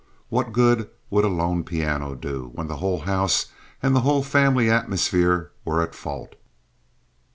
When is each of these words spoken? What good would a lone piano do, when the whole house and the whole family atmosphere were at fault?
What 0.29 0.51
good 0.51 0.89
would 1.11 1.23
a 1.23 1.27
lone 1.27 1.63
piano 1.63 2.15
do, 2.15 2.49
when 2.55 2.65
the 2.65 2.77
whole 2.77 3.01
house 3.01 3.51
and 3.83 3.95
the 3.95 4.01
whole 4.01 4.23
family 4.23 4.67
atmosphere 4.67 5.51
were 5.63 5.83
at 5.83 5.93
fault? 5.93 6.33